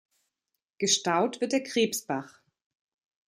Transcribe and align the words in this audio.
Gestaut 0.79 1.41
wird 1.41 1.51
der 1.51 1.61
Krebsbach. 1.63 2.41